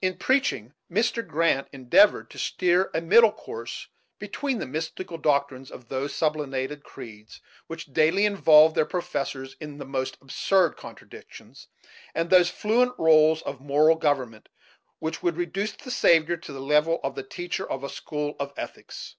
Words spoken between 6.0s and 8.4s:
sublimated creeds which daily